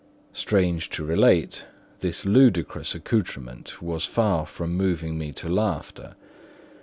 Strange 0.33 0.89
to 0.89 1.05
relate, 1.05 1.65
this 1.99 2.25
ludicrous 2.25 2.95
accoutrement 2.95 3.83
was 3.83 4.03
far 4.03 4.47
from 4.47 4.73
moving 4.75 5.15
me 5.15 5.31
to 5.31 5.47
laughter. 5.47 6.15